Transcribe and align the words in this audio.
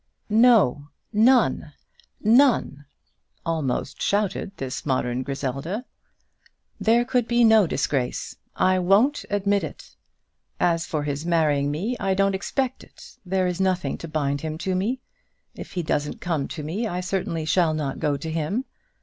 "No, 0.31 0.87
none 1.13 1.73
none!" 2.19 2.85
almost 3.45 4.01
shouted 4.01 4.51
this 4.57 4.83
modern 4.83 5.21
Griselda. 5.21 5.85
"There 6.79 7.05
could 7.05 7.27
be 7.27 7.43
no 7.43 7.67
disgrace. 7.67 8.35
I 8.55 8.79
won't 8.79 9.25
admit 9.29 9.63
it. 9.63 9.95
As 10.59 10.87
for 10.87 11.03
his 11.03 11.23
marrying 11.23 11.69
me, 11.69 11.95
I 11.99 12.15
don't 12.15 12.33
expect 12.33 12.83
it. 12.83 13.17
There 13.23 13.45
is 13.45 13.61
nothing 13.61 13.95
to 13.99 14.07
bind 14.07 14.41
him 14.41 14.57
to 14.57 14.73
me. 14.73 15.01
If 15.53 15.73
he 15.73 15.83
doesn't 15.83 16.19
come 16.19 16.47
to 16.47 16.63
me 16.63 16.87
I 16.87 16.99
certainly 16.99 17.45
shall 17.45 17.75
not 17.75 17.99
go 17.99 18.17
to 18.17 18.31
him. 18.31 18.65